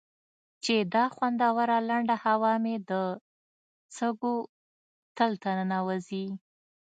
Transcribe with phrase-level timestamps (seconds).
[0.63, 2.91] چې دا خوندوره لنده هوا مې د
[3.97, 4.35] سږو
[5.17, 6.25] تل ته ننوځي.